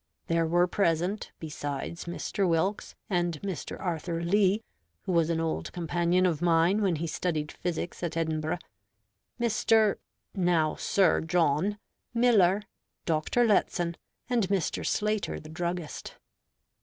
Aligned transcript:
There 0.25 0.47
were 0.47 0.65
present, 0.65 1.31
besides 1.37 2.05
Mr. 2.05 2.49
Wilkes, 2.49 2.95
and 3.07 3.39
Mr. 3.43 3.79
Arthur 3.79 4.23
Lee, 4.23 4.63
who 5.03 5.11
was 5.11 5.29
an 5.29 5.39
old 5.39 5.71
companion 5.73 6.25
of 6.25 6.41
mine 6.41 6.81
when 6.81 6.95
he 6.95 7.05
studied 7.05 7.51
physics 7.51 8.01
at 8.01 8.17
Edinburgh, 8.17 8.57
Mr. 9.39 9.97
(now 10.33 10.73
Sir 10.73 11.21
John) 11.21 11.77
Miller, 12.15 12.63
Dr. 13.05 13.45
Lettson, 13.45 13.95
and 14.27 14.47
Mr. 14.47 14.83
Slater 14.83 15.39
the 15.39 15.49
druggist. 15.49 16.15